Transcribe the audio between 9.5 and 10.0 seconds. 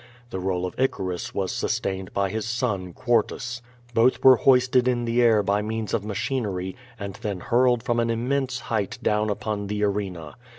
the